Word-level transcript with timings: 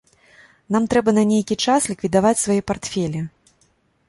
Нам 0.75 0.87
трэба 0.93 1.13
на 1.17 1.23
нейкі 1.31 1.57
час 1.67 1.81
ліквідаваць 1.93 2.41
свае 2.45 2.57
партфелі. 2.71 3.23